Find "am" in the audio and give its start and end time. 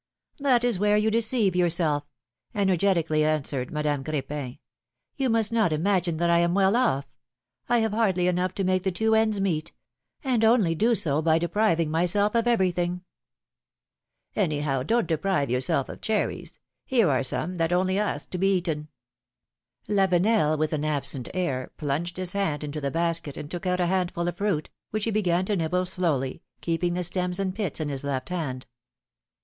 6.39-6.55